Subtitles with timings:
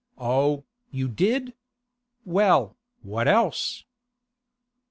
[0.17, 1.53] 'Oh, you did!
[2.25, 3.83] Well, what else?